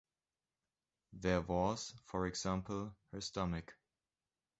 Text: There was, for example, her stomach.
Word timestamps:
There 1.13 1.41
was, 1.41 1.93
for 2.07 2.25
example, 2.25 2.91
her 3.11 3.21
stomach. 3.21 3.77